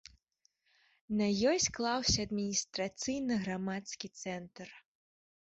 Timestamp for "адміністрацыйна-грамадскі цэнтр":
2.29-4.67